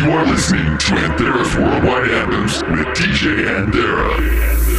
You 0.00 0.12
are 0.12 0.24
listening 0.24 0.64
to 0.78 0.94
Anthera's 0.94 1.54
Worldwide 1.56 2.10
Anthems 2.10 2.62
with 2.62 2.86
DJ 2.96 3.44
Anthera. 3.44 4.69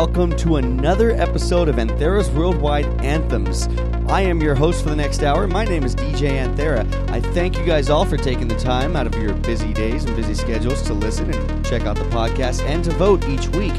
Welcome 0.00 0.34
to 0.34 0.56
another 0.56 1.10
episode 1.10 1.68
of 1.68 1.76
Anthera's 1.76 2.30
Worldwide 2.30 2.86
Anthems. 3.04 3.68
I 4.08 4.22
am 4.22 4.40
your 4.40 4.54
host 4.54 4.82
for 4.82 4.88
the 4.88 4.96
next 4.96 5.22
hour. 5.22 5.46
My 5.46 5.66
name 5.66 5.84
is 5.84 5.94
DJ 5.94 6.42
Anthera. 6.42 6.90
I 7.10 7.20
thank 7.20 7.58
you 7.58 7.66
guys 7.66 7.90
all 7.90 8.06
for 8.06 8.16
taking 8.16 8.48
the 8.48 8.56
time 8.56 8.96
out 8.96 9.06
of 9.06 9.14
your 9.16 9.34
busy 9.34 9.74
days 9.74 10.04
and 10.04 10.16
busy 10.16 10.32
schedules 10.32 10.80
to 10.84 10.94
listen 10.94 11.30
and 11.34 11.66
check 11.66 11.82
out 11.82 11.96
the 11.96 12.04
podcast 12.04 12.62
and 12.62 12.82
to 12.84 12.92
vote 12.92 13.28
each 13.28 13.48
week 13.48 13.74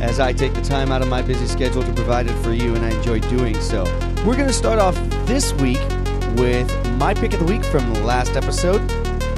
as 0.00 0.18
I 0.18 0.32
take 0.32 0.54
the 0.54 0.62
time 0.62 0.90
out 0.90 1.02
of 1.02 1.08
my 1.08 1.20
busy 1.20 1.44
schedule 1.44 1.82
to 1.82 1.92
provide 1.92 2.26
it 2.26 2.42
for 2.42 2.54
you, 2.54 2.74
and 2.74 2.82
I 2.82 2.92
enjoy 2.92 3.20
doing 3.20 3.60
so. 3.60 3.84
We're 4.24 4.36
going 4.36 4.48
to 4.48 4.54
start 4.54 4.78
off 4.78 4.94
this 5.26 5.52
week 5.52 5.82
with 6.36 6.74
my 6.96 7.12
pick 7.12 7.34
of 7.34 7.40
the 7.40 7.44
week 7.44 7.64
from 7.64 7.92
the 7.92 8.00
last 8.00 8.34
episode. 8.34 8.80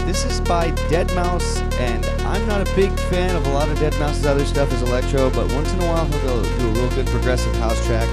This 0.05 0.25
is 0.25 0.41
by 0.41 0.73
deadmau5, 0.91 1.73
and 1.75 2.05
I'm 2.27 2.47
not 2.47 2.61
a 2.61 2.75
big 2.75 2.91
fan 3.09 3.37
of 3.37 3.47
a 3.47 3.51
lot 3.51 3.69
of 3.69 3.79
deadmau5's 3.79 4.27
other 4.27 4.45
stuff 4.45 4.73
as 4.73 4.83
electro, 4.83 5.31
but 5.31 5.51
once 5.53 5.73
in 5.73 5.81
a 5.81 5.87
while 5.87 6.05
he'll 6.07 6.43
do 6.43 6.69
a 6.69 6.73
real 6.73 6.91
good 6.91 7.07
progressive 7.07 7.55
house 7.57 7.83
track, 7.87 8.09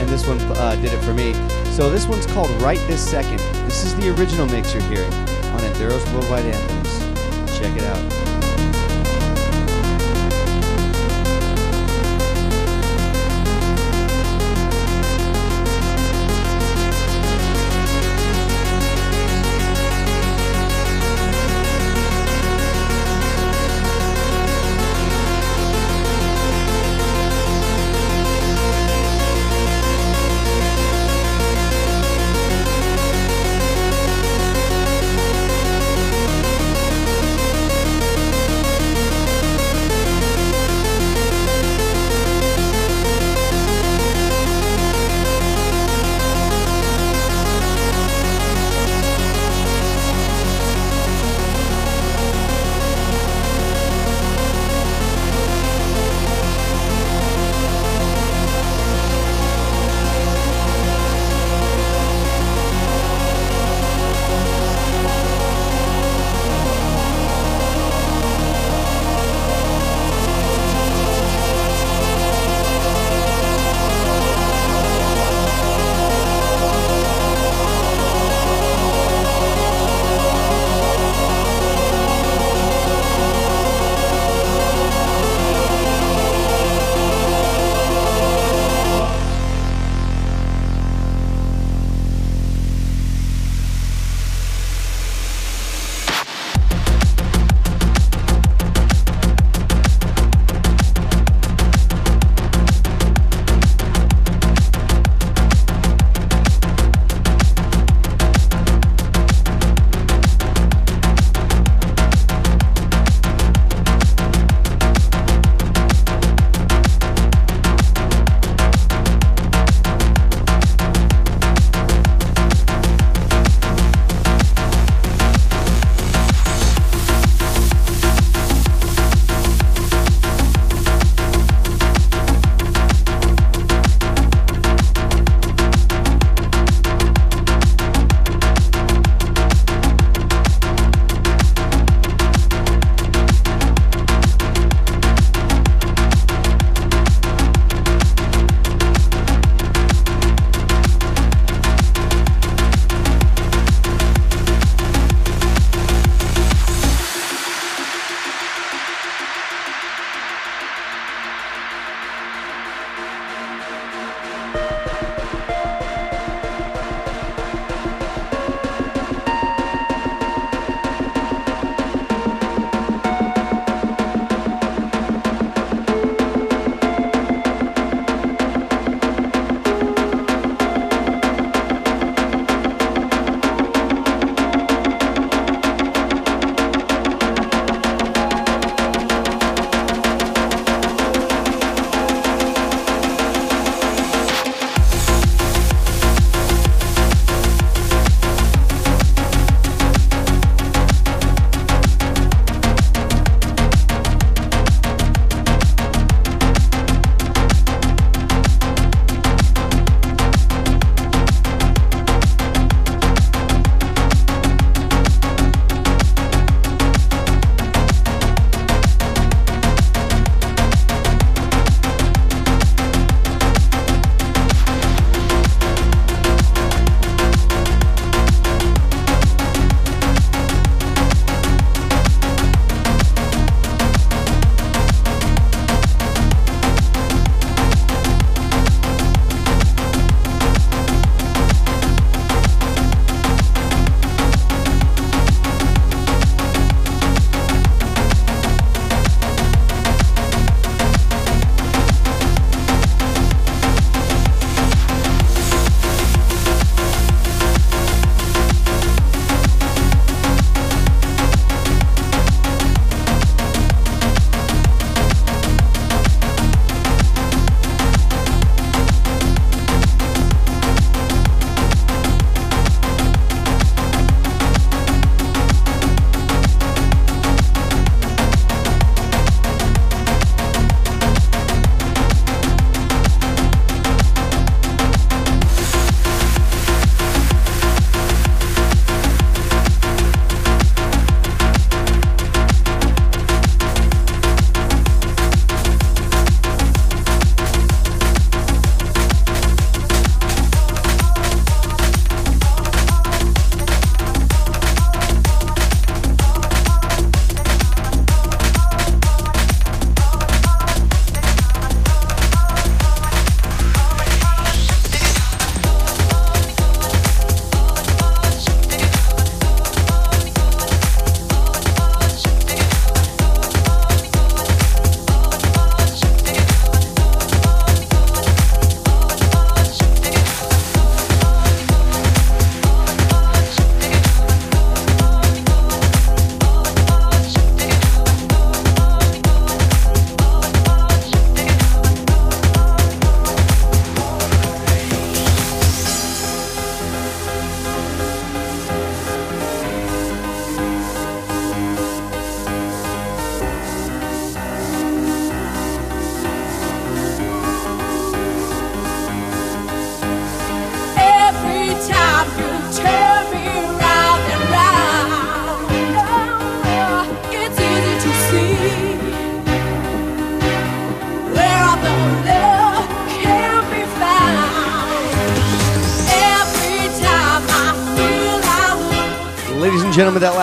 and 0.00 0.08
this 0.08 0.26
one 0.26 0.40
uh, 0.40 0.74
did 0.76 0.92
it 0.92 1.02
for 1.02 1.14
me. 1.14 1.32
So 1.72 1.88
this 1.88 2.06
one's 2.06 2.26
called 2.26 2.50
Right 2.60 2.80
This 2.88 3.00
Second. 3.00 3.38
This 3.64 3.84
is 3.84 3.94
the 3.94 4.14
original 4.16 4.46
mix 4.46 4.74
you're 4.74 4.82
hearing 4.82 5.12
on 5.12 5.60
Anthera's 5.60 6.04
Worldwide 6.12 6.46
Anthems. 6.46 7.58
Check 7.58 7.76
it 7.76 7.84
out. 7.84 8.29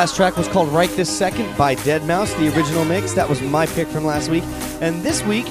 Last 0.08 0.16
track 0.16 0.38
was 0.38 0.48
called 0.48 0.70
Right 0.70 0.90
This 0.92 1.10
Second 1.10 1.58
by 1.58 1.76
deadmau5, 1.76 2.40
the 2.40 2.56
original 2.56 2.86
mix. 2.86 3.12
That 3.12 3.28
was 3.28 3.42
my 3.42 3.66
pick 3.66 3.90
from 3.90 4.06
last 4.06 4.30
week. 4.30 4.46
And 4.80 5.04
this 5.04 5.22
week, 5.26 5.46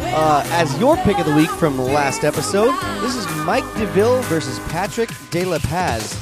uh, 0.00 0.42
as 0.50 0.76
your 0.80 0.96
pick 0.96 1.20
of 1.20 1.26
the 1.26 1.32
week 1.32 1.50
from 1.50 1.78
last 1.78 2.24
episode, 2.24 2.74
this 3.00 3.14
is 3.14 3.24
Mike 3.46 3.62
DeVille 3.76 4.20
versus 4.22 4.58
Patrick 4.70 5.08
De 5.30 5.44
La 5.44 5.60
Paz. 5.60 6.18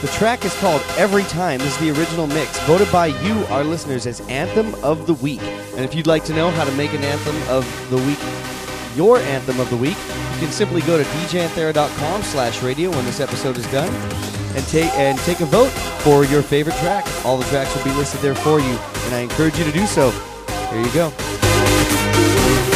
The 0.00 0.08
track 0.08 0.44
is 0.44 0.52
called 0.56 0.82
Every 0.96 1.22
Time. 1.22 1.60
This 1.60 1.80
is 1.80 1.94
the 1.94 2.00
original 2.00 2.26
mix, 2.26 2.58
voted 2.62 2.90
by 2.90 3.06
you, 3.06 3.44
our 3.44 3.62
listeners, 3.62 4.08
as 4.08 4.20
Anthem 4.22 4.74
of 4.82 5.06
the 5.06 5.14
Week. 5.14 5.40
And 5.76 5.84
if 5.84 5.94
you'd 5.94 6.08
like 6.08 6.24
to 6.24 6.34
know 6.34 6.50
how 6.50 6.64
to 6.64 6.72
make 6.72 6.94
an 6.94 7.04
Anthem 7.04 7.40
of 7.48 7.64
the 7.90 7.98
Week 7.98 8.18
your 8.96 9.18
Anthem 9.18 9.60
of 9.60 9.70
the 9.70 9.76
Week, 9.76 9.96
you 10.32 10.40
can 10.40 10.50
simply 10.50 10.80
go 10.80 10.98
to 10.98 11.04
djanthera.com 11.04 12.22
slash 12.24 12.60
radio 12.60 12.90
when 12.90 13.04
this 13.04 13.20
episode 13.20 13.56
is 13.56 13.66
done 13.70 13.94
and 14.56 14.66
take 14.66 14.92
and 14.94 15.16
take 15.20 15.40
a 15.40 15.46
vote 15.46 15.72
for 16.04 16.24
your 16.26 16.42
favorite 16.42 16.76
track. 16.76 17.06
All 17.24 17.38
the 17.38 17.44
tracks 17.46 17.74
will 17.74 17.82
be 17.82 17.92
listed 17.92 18.20
there 18.20 18.34
for 18.34 18.60
you, 18.60 18.78
and 19.06 19.14
I 19.14 19.20
encourage 19.20 19.58
you 19.58 19.64
to 19.64 19.72
do 19.72 19.86
so. 19.86 20.10
There 20.70 20.84
you 20.84 20.92
go. 20.92 22.73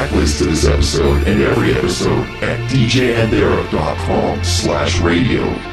Track 0.00 0.12
list 0.12 0.38
to 0.38 0.44
this 0.44 0.64
episode 0.64 1.28
and 1.28 1.42
every 1.42 1.74
episode 1.74 2.26
at 2.42 2.58
djanthera.com 2.70 4.42
slash 4.42 4.98
radio. 5.00 5.69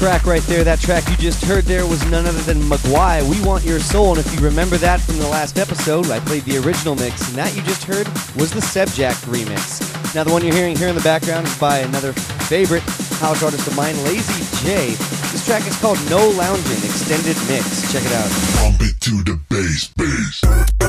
Track 0.00 0.24
right 0.24 0.42
there. 0.44 0.64
That 0.64 0.80
track 0.80 1.06
you 1.10 1.16
just 1.18 1.44
heard 1.44 1.64
there 1.64 1.86
was 1.86 2.02
none 2.10 2.24
other 2.24 2.40
than 2.40 2.66
Maguire. 2.66 3.22
We 3.22 3.38
Want 3.44 3.64
Your 3.64 3.78
Soul. 3.78 4.16
And 4.16 4.24
if 4.24 4.34
you 4.34 4.40
remember 4.40 4.78
that 4.78 4.98
from 4.98 5.18
the 5.18 5.28
last 5.28 5.58
episode, 5.58 6.10
I 6.10 6.20
played 6.20 6.44
the 6.44 6.56
original 6.56 6.94
mix, 6.94 7.28
and 7.28 7.36
that 7.36 7.54
you 7.54 7.60
just 7.60 7.84
heard 7.84 8.08
was 8.34 8.50
the 8.50 8.60
Sebjak 8.60 9.12
remix. 9.28 9.84
Now, 10.14 10.24
the 10.24 10.32
one 10.32 10.42
you're 10.42 10.54
hearing 10.54 10.74
here 10.74 10.88
in 10.88 10.94
the 10.94 11.02
background 11.02 11.46
is 11.46 11.58
by 11.58 11.80
another 11.80 12.14
favorite 12.48 12.82
house 13.20 13.42
artist 13.42 13.68
of 13.68 13.76
mine, 13.76 13.94
Lazy 14.02 14.64
J. 14.64 14.86
This 15.32 15.44
track 15.44 15.66
is 15.66 15.78
called 15.78 15.98
No 16.08 16.30
Lounging 16.30 16.80
Extended 16.80 17.36
Mix. 17.46 17.92
Check 17.92 18.02
it 18.02 18.12
out. 18.12 18.30
Pump 18.56 18.80
it 18.80 18.98
to 19.02 19.22
the 19.22 19.38
bass, 19.50 19.88
bass. 19.98 20.79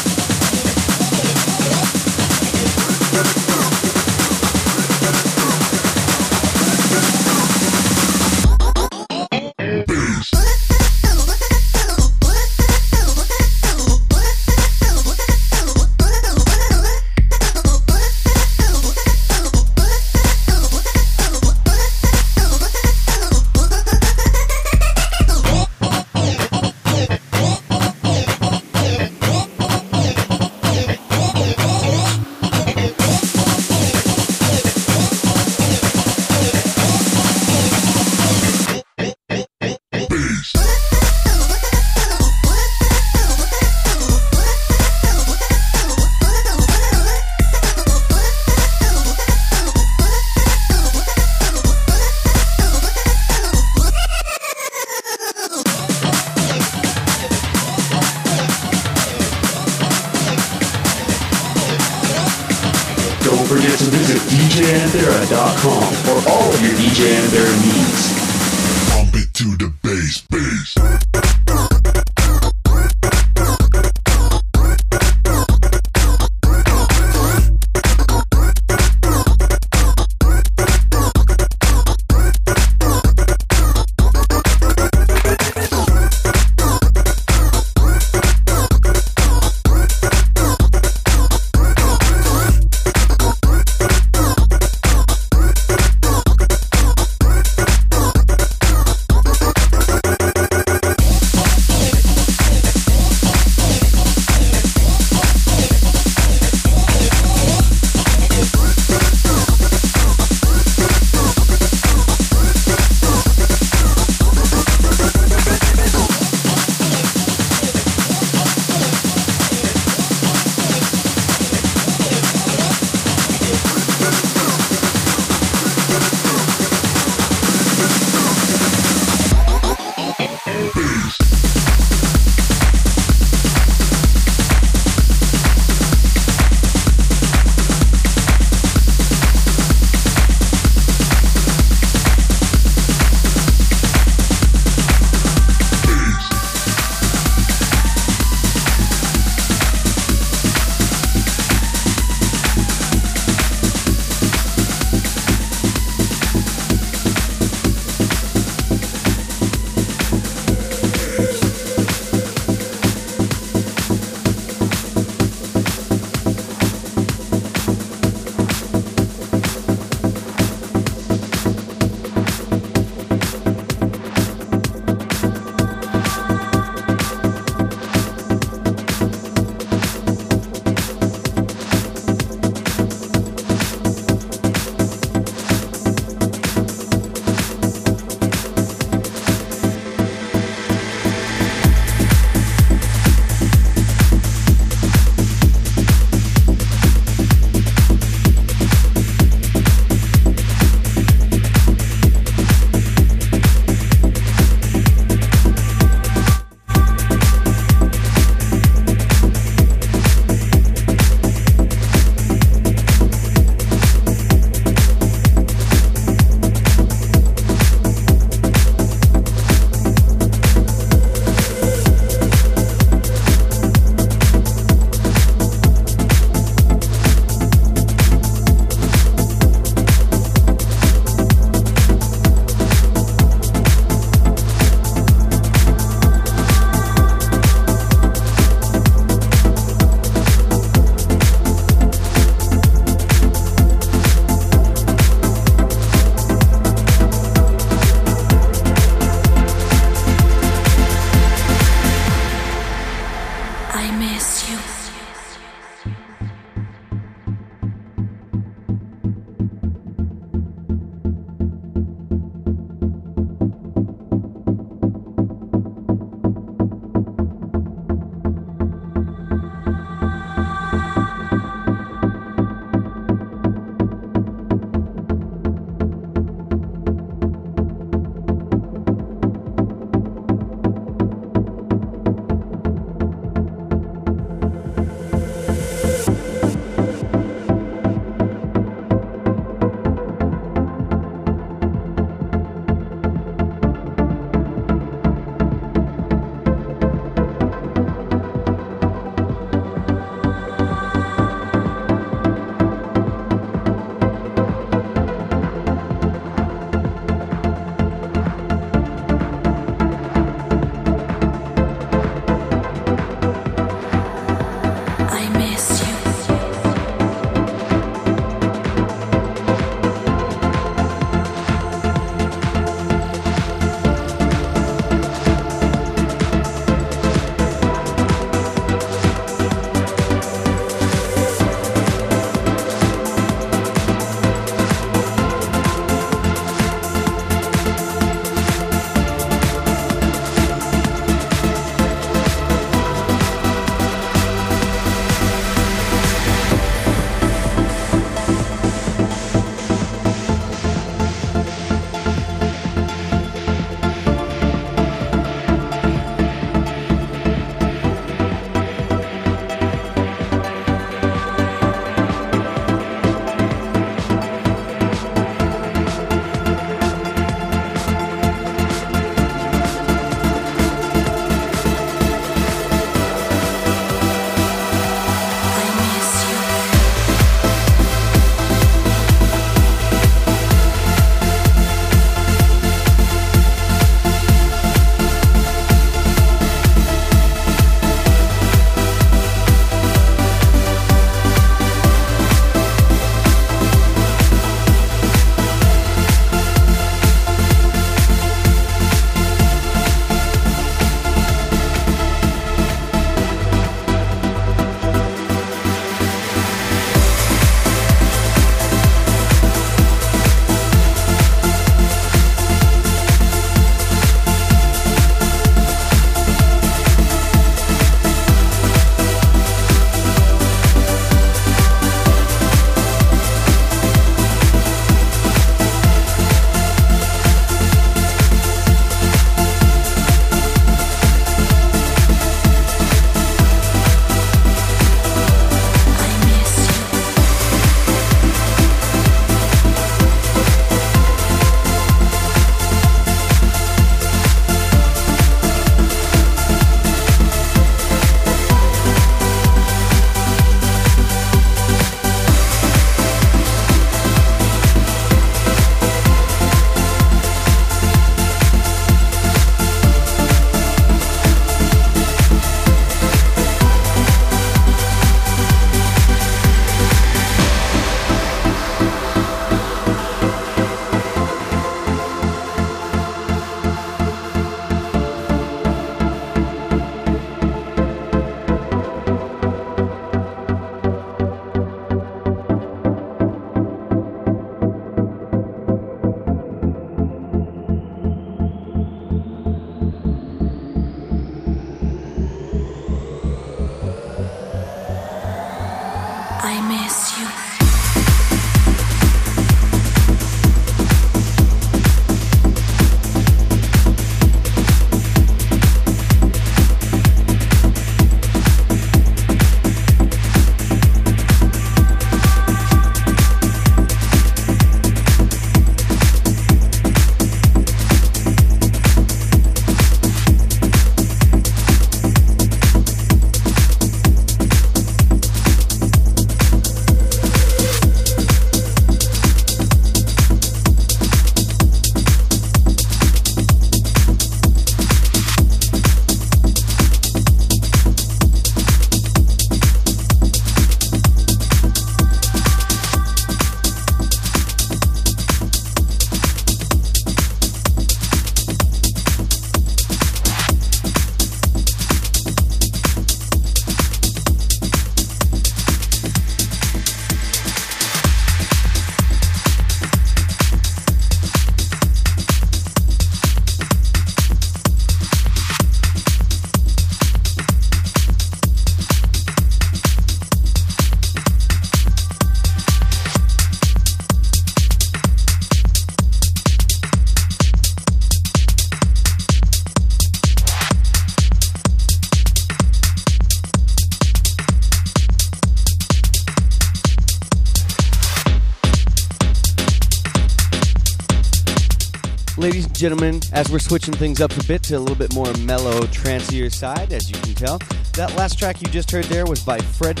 Gentlemen, 592.88 593.20
as 593.32 593.50
we're 593.50 593.58
switching 593.58 593.92
things 593.94 594.20
up 594.20 594.30
a 594.36 594.44
bit 594.44 594.62
to 594.62 594.76
a 594.76 594.78
little 594.78 594.94
bit 594.94 595.12
more 595.12 595.32
mellow, 595.38 595.84
trancier 595.88 596.48
side, 596.48 596.92
as 596.92 597.10
you 597.10 597.16
can 597.18 597.34
tell, 597.34 597.58
that 597.94 598.14
last 598.14 598.38
track 598.38 598.62
you 598.62 598.68
just 598.68 598.92
heard 598.92 599.04
there 599.06 599.26
was 599.26 599.40
by 599.40 599.58
Fred 599.58 600.00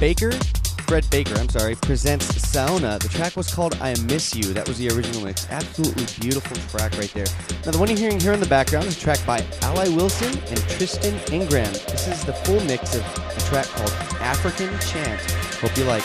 Baker. 0.00 0.32
Fred 0.88 1.08
Baker, 1.08 1.36
I'm 1.36 1.48
sorry, 1.48 1.76
presents 1.76 2.26
Sauna. 2.32 2.98
The 2.98 3.08
track 3.10 3.36
was 3.36 3.54
called 3.54 3.76
I 3.80 3.94
Miss 4.06 4.34
You. 4.34 4.52
That 4.54 4.66
was 4.66 4.76
the 4.78 4.88
original 4.88 5.22
mix. 5.22 5.48
Absolutely 5.50 6.04
beautiful 6.20 6.56
track 6.68 6.98
right 6.98 7.12
there. 7.14 7.26
Now, 7.64 7.70
the 7.70 7.78
one 7.78 7.88
you're 7.88 7.98
hearing 7.98 8.18
here 8.18 8.32
in 8.32 8.40
the 8.40 8.46
background 8.46 8.86
is 8.86 8.96
a 8.96 9.00
track 9.00 9.24
by 9.24 9.46
Ally 9.62 9.88
Wilson 9.90 10.36
and 10.48 10.58
Tristan 10.70 11.14
Ingram. 11.32 11.72
This 11.72 12.08
is 12.08 12.24
the 12.24 12.32
full 12.32 12.58
mix 12.64 12.96
of 12.96 13.02
a 13.36 13.40
track 13.42 13.66
called 13.66 13.92
African 14.20 14.76
Chant. 14.80 15.20
Hope 15.60 15.76
you 15.76 15.84
like 15.84 16.02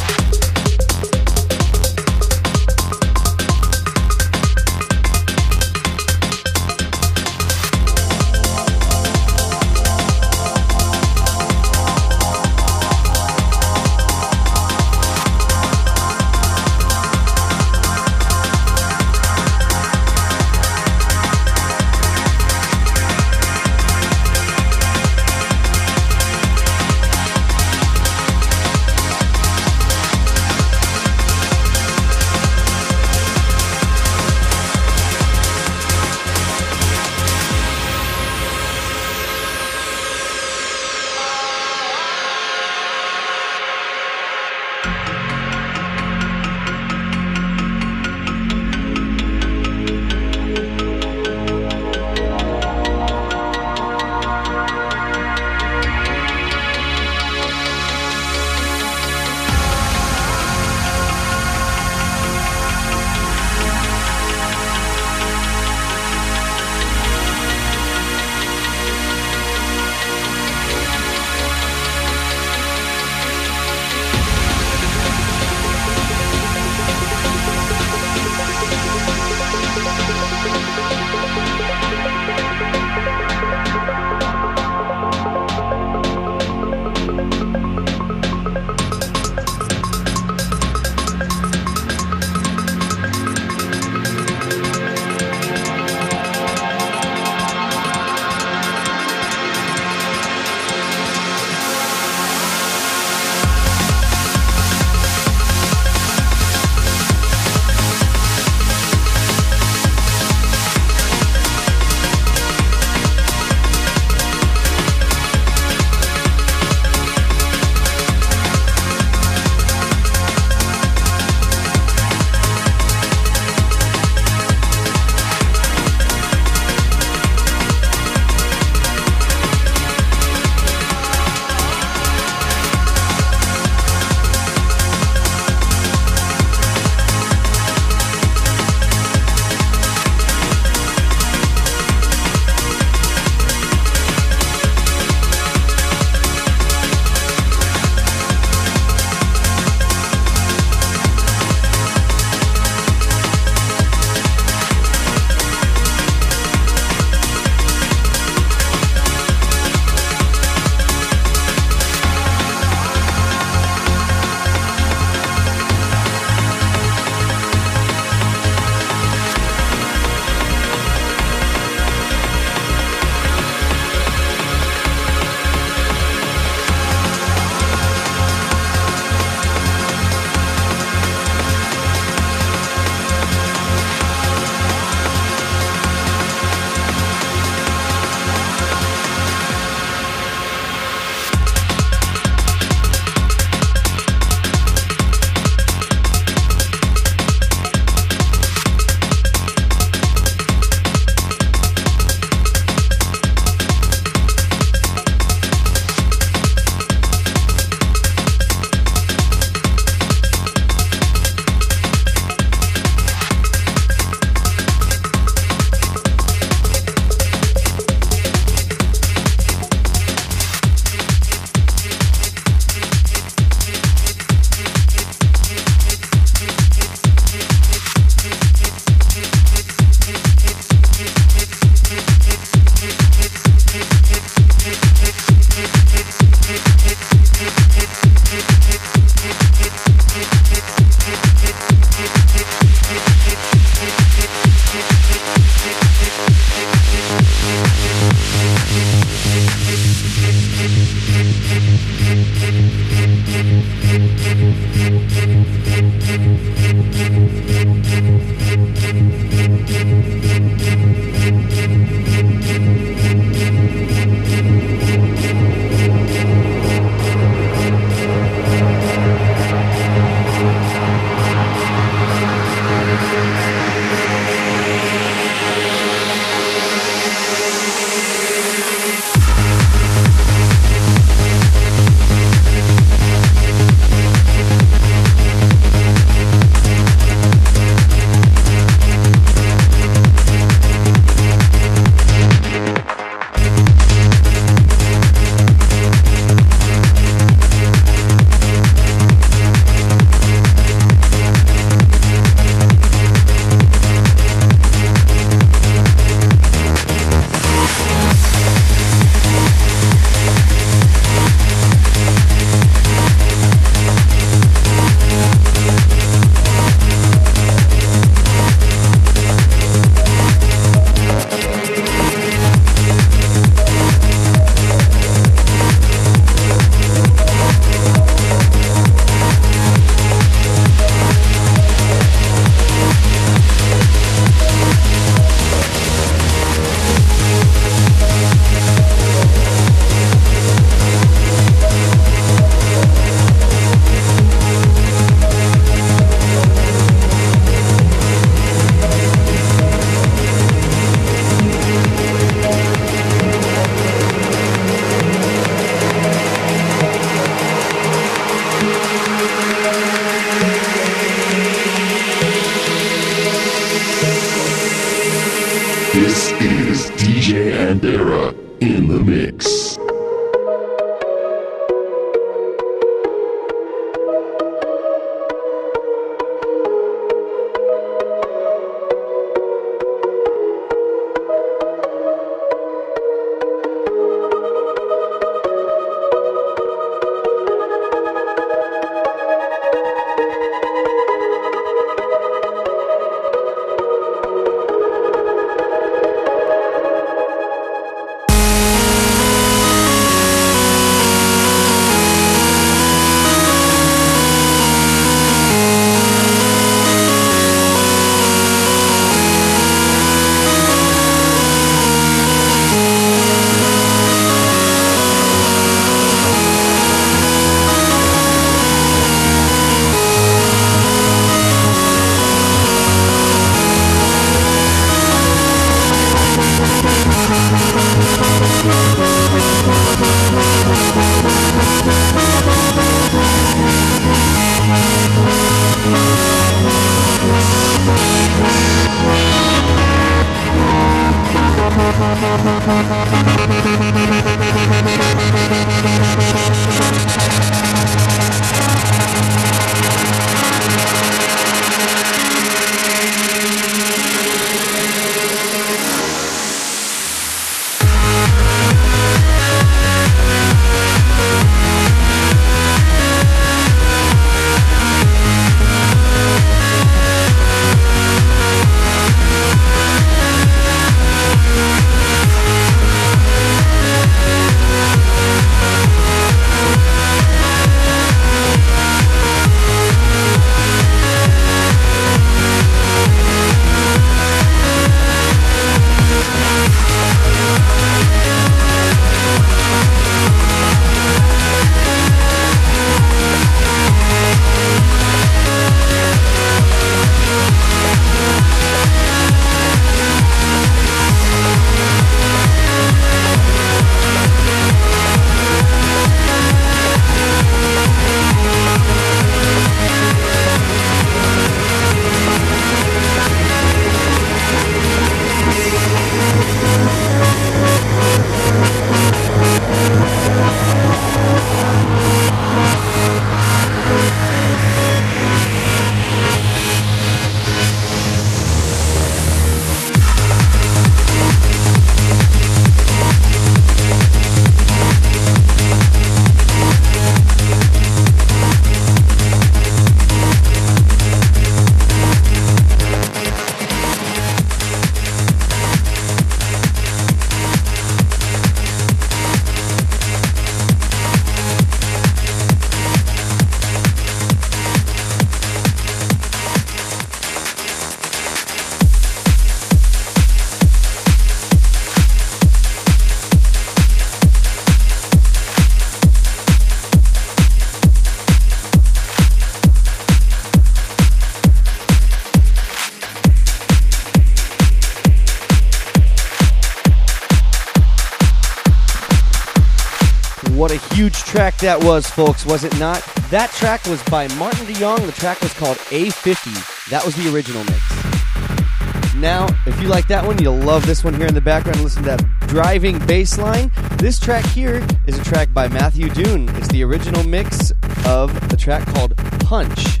that 581.60 581.82
was, 581.84 582.06
folks, 582.06 582.46
was 582.46 582.64
it 582.64 582.78
not? 582.78 583.02
That 583.30 583.50
track 583.50 583.84
was 583.86 584.02
by 584.04 584.28
Martin 584.36 584.66
DeYoung. 584.66 585.04
The 585.04 585.12
track 585.12 585.40
was 585.42 585.52
called 585.52 585.76
A50. 585.76 586.88
That 586.88 587.04
was 587.04 587.14
the 587.14 587.32
original 587.32 587.62
mix. 587.64 589.14
Now, 589.14 589.46
if 589.66 589.80
you 589.82 589.88
like 589.88 590.08
that 590.08 590.24
one, 590.24 590.40
you'll 590.42 590.56
love 590.56 590.86
this 590.86 591.04
one 591.04 591.12
here 591.12 591.26
in 591.26 591.34
the 591.34 591.40
background. 591.40 591.82
Listen 591.82 592.02
to 592.04 592.16
that 592.16 592.24
driving 592.48 592.98
bass 593.06 593.36
line. 593.36 593.70
This 593.98 594.18
track 594.18 594.46
here 594.46 594.86
is 595.06 595.18
a 595.18 595.24
track 595.24 595.52
by 595.52 595.68
Matthew 595.68 596.08
Dune. 596.08 596.48
It's 596.56 596.68
the 596.68 596.82
original 596.82 597.24
mix 597.24 597.72
of 598.06 598.48
the 598.48 598.56
track 598.56 598.86
called 598.94 599.14
Punch. 599.40 600.00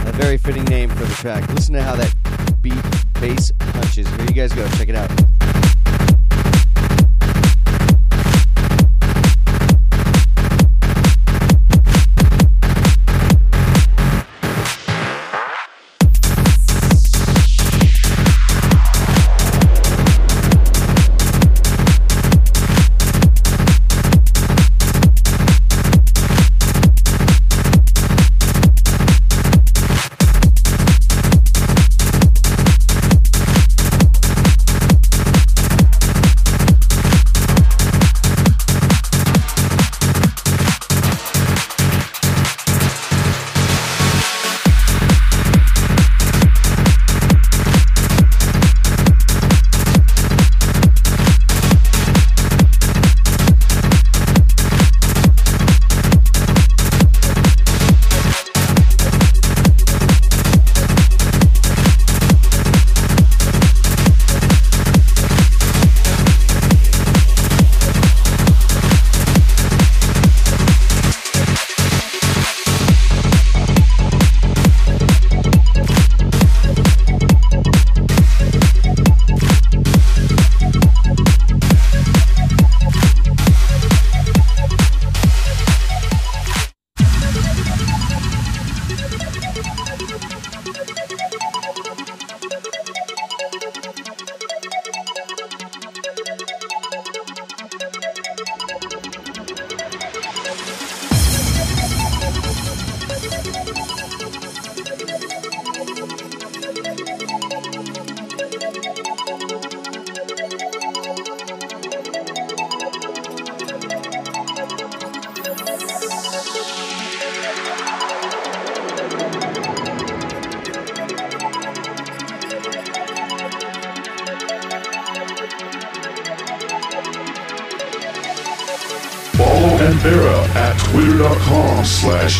A 0.00 0.12
very 0.12 0.38
fitting 0.38 0.64
name 0.64 0.90
for 0.90 1.04
the 1.04 1.14
track. 1.14 1.48
Listen 1.50 1.74
to 1.74 1.82
how 1.82 1.94
that 1.94 2.12
beat 2.60 2.74
bass 3.20 3.52
punches. 3.58 4.08
Here 4.08 4.20
you 4.22 4.34
guys 4.34 4.52
go. 4.52 4.66
Check 4.70 4.88
it 4.88 4.96
out. 4.96 5.65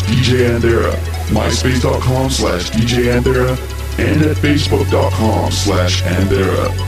DJ 0.07 0.49
Anthera, 0.49 0.91
myspace.com 1.29 2.29
slash 2.29 2.71
DJ 2.71 3.13
Anthera, 3.13 3.51
and 3.99 4.21
at 4.23 4.37
facebook.com 4.37 5.51
slash 5.51 6.01
Anthera. 6.03 6.86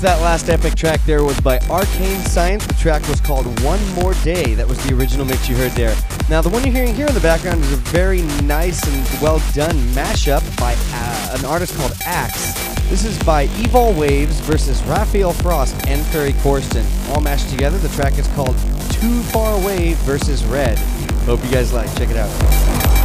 That 0.00 0.20
last 0.22 0.48
epic 0.48 0.76
track 0.76 1.02
there 1.06 1.24
was 1.24 1.40
by 1.40 1.58
Arcane 1.68 2.20
Science. 2.20 2.64
The 2.64 2.74
track 2.74 3.06
was 3.08 3.20
called 3.20 3.46
One 3.62 3.84
More 3.94 4.14
Day. 4.22 4.54
That 4.54 4.68
was 4.68 4.78
the 4.86 4.94
original 4.94 5.26
mix 5.26 5.48
you 5.48 5.56
heard 5.56 5.72
there. 5.72 5.96
Now, 6.30 6.40
the 6.40 6.48
one 6.48 6.62
you're 6.62 6.72
hearing 6.72 6.94
here 6.94 7.08
in 7.08 7.14
the 7.14 7.20
background 7.20 7.62
is 7.62 7.72
a 7.72 7.76
very 7.76 8.22
nice 8.44 8.80
and 8.86 9.20
well 9.20 9.42
done 9.54 9.76
mashup 9.88 10.40
by 10.60 10.76
uh, 10.92 11.36
an 11.36 11.44
artist 11.44 11.76
called 11.76 11.92
Axe. 12.04 12.54
This 12.88 13.04
is 13.04 13.18
by 13.24 13.46
Evil 13.58 13.92
Waves 13.92 14.38
versus 14.40 14.80
Raphael 14.84 15.32
Frost 15.32 15.74
and 15.88 16.06
Ferry 16.06 16.32
Corsten. 16.34 16.84
All 17.10 17.20
mashed 17.20 17.50
together, 17.50 17.76
the 17.78 17.88
track 17.88 18.18
is 18.18 18.28
called 18.28 18.56
Too 18.90 19.20
Far 19.24 19.60
Away 19.60 19.94
versus 20.04 20.44
Red. 20.44 20.78
Hope 21.26 21.44
you 21.44 21.50
guys 21.50 21.72
like. 21.72 21.92
Check 21.96 22.10
it 22.10 22.16
out. 22.16 22.97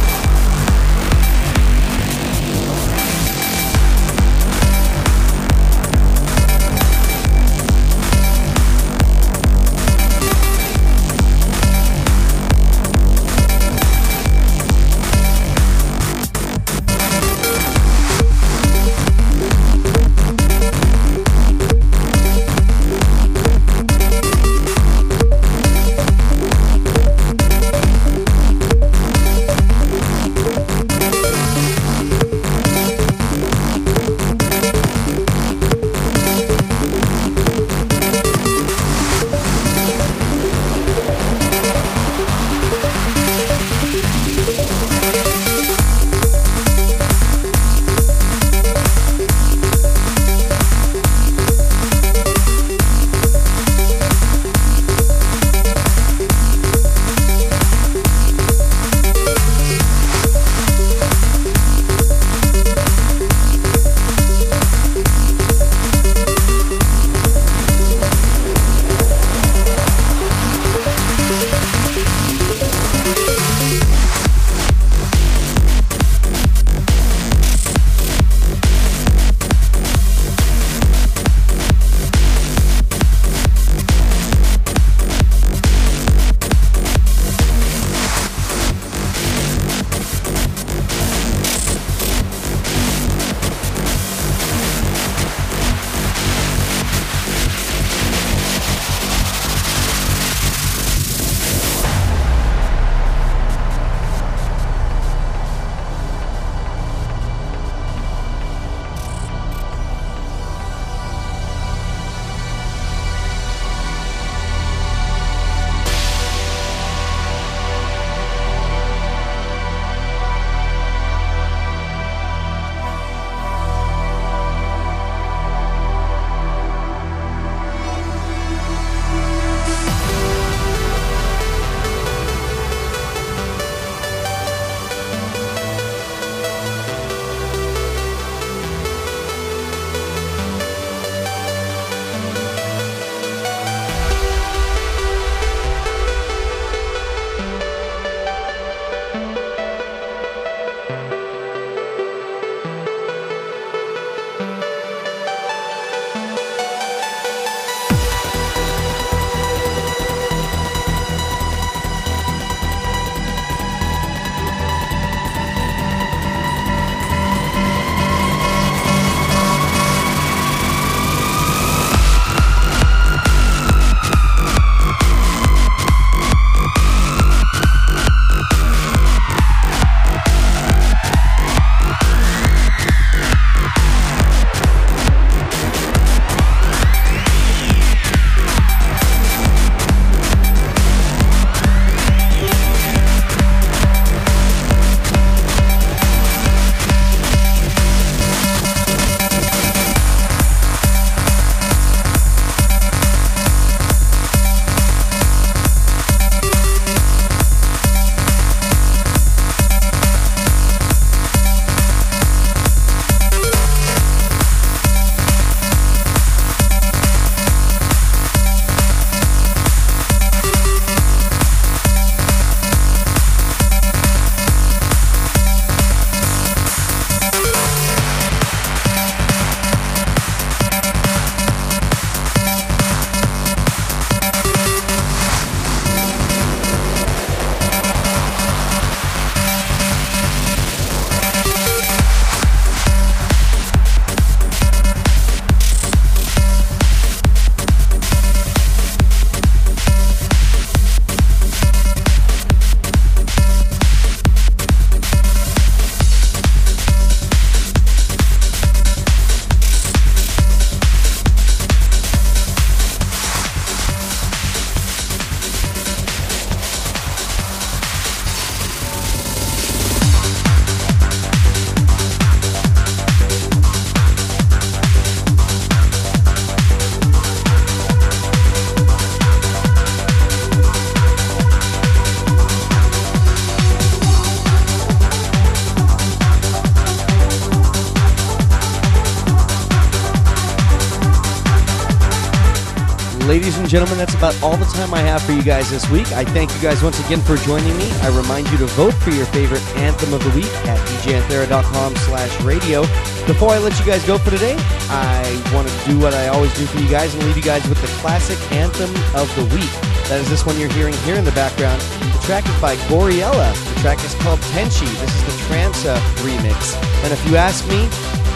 About 294.24 294.42
all 294.42 294.56
the 294.56 294.64
time 294.64 294.94
I 294.94 295.00
have 295.00 295.20
for 295.20 295.32
you 295.32 295.42
guys 295.42 295.68
this 295.68 295.84
week. 295.90 296.10
I 296.12 296.24
thank 296.24 296.48
you 296.54 296.62
guys 296.62 296.82
once 296.82 296.98
again 297.04 297.20
for 297.20 297.36
joining 297.36 297.76
me. 297.76 297.92
I 298.00 298.08
remind 298.08 298.48
you 298.48 298.56
to 298.56 298.64
vote 298.72 298.94
for 298.94 299.10
your 299.10 299.26
favorite 299.26 299.60
anthem 299.76 300.14
of 300.14 300.24
the 300.24 300.30
week 300.30 300.48
at 300.64 300.80
djanthera.com 301.04 301.94
slash 302.08 302.40
radio. 302.40 302.80
Before 303.28 303.50
I 303.50 303.58
let 303.58 303.78
you 303.78 303.84
guys 303.84 304.02
go 304.06 304.16
for 304.16 304.30
today, 304.30 304.56
I 304.88 305.52
want 305.52 305.68
to 305.68 305.76
do 305.84 305.98
what 305.98 306.14
I 306.14 306.28
always 306.28 306.56
do 306.56 306.64
for 306.64 306.78
you 306.80 306.88
guys 306.88 307.12
and 307.12 307.22
leave 307.24 307.36
you 307.36 307.42
guys 307.42 307.68
with 307.68 307.78
the 307.82 307.86
classic 308.00 308.40
anthem 308.50 308.88
of 309.14 309.28
the 309.36 309.44
week. 309.54 309.68
That 310.08 310.22
is 310.22 310.30
this 310.30 310.46
one 310.46 310.58
you're 310.58 310.72
hearing 310.72 310.94
here 311.04 311.16
in 311.16 311.26
the 311.26 311.36
background. 311.36 311.82
The 311.82 312.22
track 312.24 312.48
is 312.48 312.60
by 312.62 312.76
Gouryella. 312.88 313.52
The 313.74 313.80
track 313.80 314.02
is 314.04 314.14
called 314.24 314.40
Tenshi. 314.56 314.88
This 315.04 315.12
is 315.20 315.24
the 315.28 315.36
Transa 315.52 316.00
remix. 316.24 316.80
And 317.04 317.12
if 317.12 317.20
you 317.28 317.36
ask 317.36 317.68
me, 317.68 317.84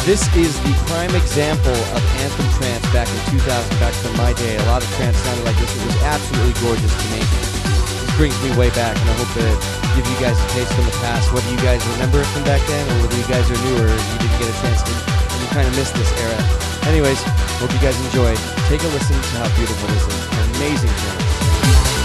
this 0.08 0.24
is 0.40 0.56
the 0.64 0.72
prime 0.88 1.12
example 1.12 1.76
of 1.92 2.00
anthem 2.24 2.48
trance 2.56 2.80
back 2.96 3.04
in 3.12 3.20
2000, 3.44 3.44
back 3.76 3.92
from 4.00 4.16
my 4.16 4.32
day. 4.40 4.56
A 4.56 4.64
lot 4.64 4.80
of 4.80 4.88
trance 4.96 5.20
sounded 5.20 5.44
like 5.44 5.60
this. 5.60 5.68
It 5.68 5.84
was 5.84 6.00
absolutely 6.00 6.56
gorgeous 6.64 6.88
to 6.96 7.06
me. 7.12 7.20
Brings 8.16 8.32
me 8.40 8.48
way 8.56 8.72
back, 8.72 8.96
and 8.96 9.04
I 9.04 9.14
hope 9.20 9.28
to 9.36 9.44
give 10.00 10.08
you 10.08 10.16
guys 10.16 10.32
a 10.32 10.48
taste 10.56 10.72
from 10.72 10.88
the 10.88 10.96
past. 11.04 11.28
Whether 11.28 11.52
you 11.52 11.60
guys 11.60 11.84
remember 12.00 12.24
it 12.24 12.28
from 12.32 12.40
back 12.48 12.64
then, 12.64 12.88
or 12.88 13.04
whether 13.04 13.20
you 13.20 13.28
guys 13.28 13.44
are 13.52 13.60
newer 13.68 13.92
and 13.92 14.00
you 14.00 14.16
didn't 14.24 14.38
get 14.40 14.48
a 14.48 14.56
chance 14.64 14.80
to, 14.80 14.92
and 14.96 15.38
you 15.44 15.48
kind 15.52 15.68
of 15.68 15.76
missed 15.76 15.92
this 15.92 16.08
era. 16.24 16.40
Anyways, 16.88 17.20
hope 17.60 17.68
you 17.68 17.82
guys 17.84 18.00
enjoy. 18.08 18.32
Take 18.72 18.80
a 18.80 18.88
listen 18.88 19.12
to 19.12 19.34
how 19.44 19.52
beautiful 19.60 19.92
this 19.92 20.08
is. 20.08 20.20
Amazing 20.56 20.94
trance. 21.04 21.97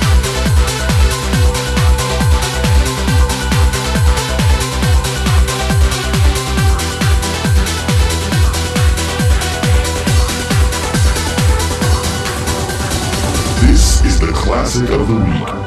Classic 14.44 14.90
of 14.90 15.08
the 15.08 15.16
week. 15.16 15.63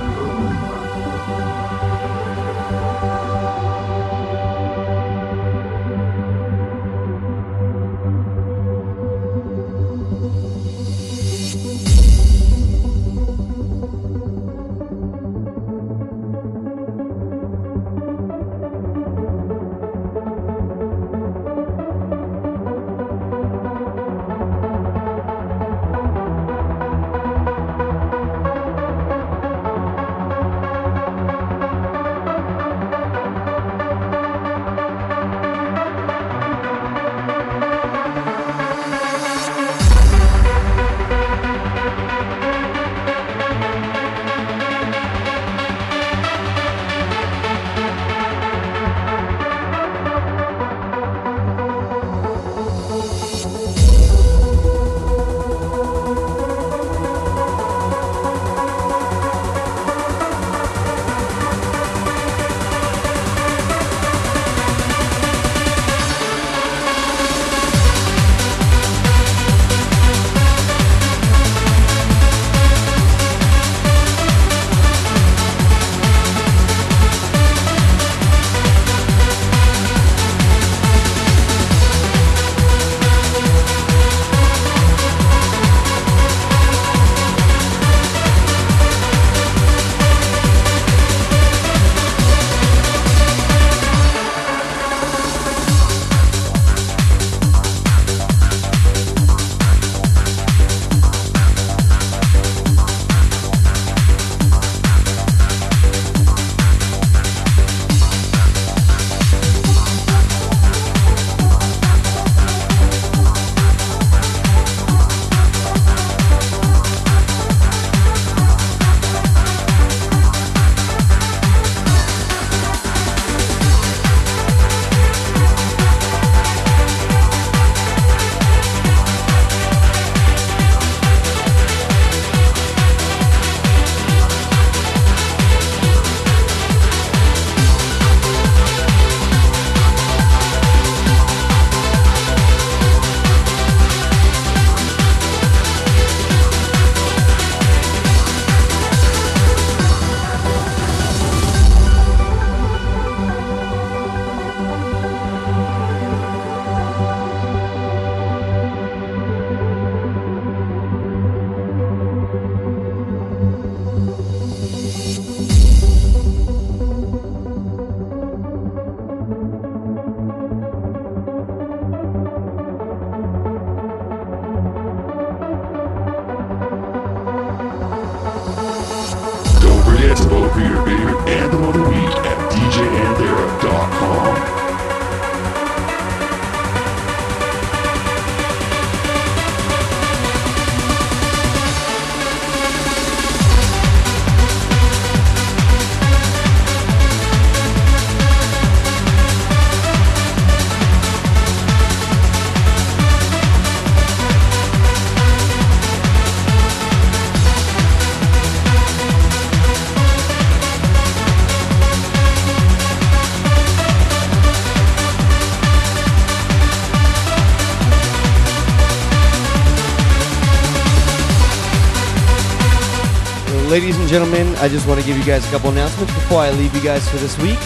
Gentlemen, 224.16 224.56
I 224.64 224.68
just 224.68 224.88
want 224.88 224.98
to 224.98 225.04
give 225.04 225.18
you 225.18 225.24
guys 225.28 225.46
a 225.46 225.50
couple 225.50 225.68
announcements 225.68 226.08
before 226.14 226.40
I 226.40 226.48
leave 226.52 226.74
you 226.74 226.80
guys 226.80 227.06
for 227.06 227.18
this 227.18 227.36
week. 227.36 227.60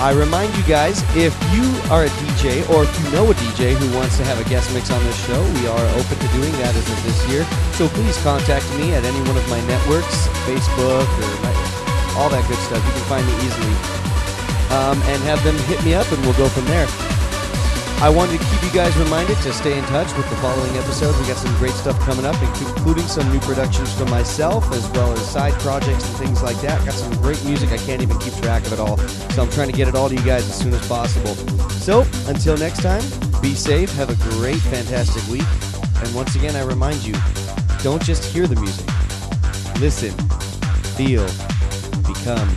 I 0.00 0.16
remind 0.16 0.48
you 0.56 0.64
guys 0.64 1.04
if 1.12 1.36
you 1.52 1.68
are 1.92 2.08
a 2.08 2.12
DJ 2.24 2.64
or 2.72 2.88
if 2.88 2.92
you 3.04 3.12
know 3.12 3.30
a 3.30 3.34
DJ 3.34 3.76
who 3.76 3.84
wants 3.94 4.16
to 4.16 4.24
have 4.24 4.40
a 4.40 4.48
guest 4.48 4.72
mix 4.72 4.90
on 4.90 5.04
this 5.04 5.18
show, 5.26 5.36
we 5.60 5.68
are 5.68 5.86
open 6.00 6.16
to 6.16 6.28
doing 6.32 6.52
that 6.64 6.72
as 6.72 6.88
of 6.88 7.04
this 7.04 7.20
year. 7.28 7.44
So 7.76 7.86
please 7.88 8.16
contact 8.24 8.64
me 8.80 8.94
at 8.94 9.04
any 9.04 9.20
one 9.28 9.36
of 9.36 9.46
my 9.50 9.60
networks, 9.68 10.24
Facebook 10.48 11.04
or 11.04 11.32
my, 11.44 11.52
all 12.16 12.32
that 12.32 12.48
good 12.48 12.56
stuff. 12.64 12.80
You 12.80 12.92
can 12.96 13.04
find 13.04 13.26
me 13.28 13.36
easily. 13.44 13.76
Um, 14.72 14.96
and 15.04 15.20
have 15.28 15.44
them 15.44 15.58
hit 15.68 15.84
me 15.84 15.92
up 15.92 16.10
and 16.10 16.22
we'll 16.24 16.40
go 16.40 16.48
from 16.48 16.64
there. 16.64 17.09
I 18.02 18.08
wanted 18.08 18.40
to 18.40 18.46
keep 18.46 18.62
you 18.62 18.70
guys 18.72 18.96
reminded 18.96 19.36
to 19.42 19.52
stay 19.52 19.76
in 19.76 19.84
touch 19.84 20.16
with 20.16 20.28
the 20.30 20.36
following 20.36 20.74
episodes. 20.78 21.18
We 21.18 21.26
got 21.26 21.36
some 21.36 21.54
great 21.58 21.72
stuff 21.72 22.00
coming 22.00 22.24
up, 22.24 22.34
including 22.42 23.06
some 23.06 23.30
new 23.30 23.40
productions 23.40 23.92
from 23.92 24.08
myself, 24.08 24.72
as 24.72 24.88
well 24.92 25.12
as 25.12 25.30
side 25.30 25.52
projects 25.60 26.08
and 26.08 26.16
things 26.16 26.42
like 26.42 26.58
that. 26.62 26.82
Got 26.86 26.94
some 26.94 27.12
great 27.20 27.44
music. 27.44 27.72
I 27.72 27.76
can't 27.76 28.00
even 28.00 28.18
keep 28.18 28.32
track 28.36 28.64
of 28.64 28.72
it 28.72 28.80
all. 28.80 28.96
So 28.96 29.42
I'm 29.42 29.50
trying 29.50 29.70
to 29.70 29.76
get 29.76 29.86
it 29.86 29.94
all 29.94 30.08
to 30.08 30.14
you 30.14 30.24
guys 30.24 30.48
as 30.48 30.58
soon 30.58 30.72
as 30.72 30.88
possible. 30.88 31.34
So 31.68 32.06
until 32.26 32.56
next 32.56 32.80
time, 32.80 33.02
be 33.42 33.54
safe. 33.54 33.92
Have 33.96 34.08
a 34.08 34.30
great, 34.30 34.60
fantastic 34.72 35.22
week. 35.30 35.46
And 36.02 36.14
once 36.14 36.36
again, 36.36 36.56
I 36.56 36.62
remind 36.62 37.04
you 37.04 37.14
don't 37.82 38.02
just 38.02 38.24
hear 38.24 38.46
the 38.46 38.56
music, 38.56 38.86
listen, 39.78 40.12
feel, 40.96 41.26
become. 42.08 42.48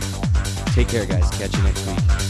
Take 0.73 0.87
care, 0.87 1.05
guys. 1.05 1.29
Catch 1.37 1.55
you 1.57 1.63
next 1.63 1.85
week. 1.85 2.22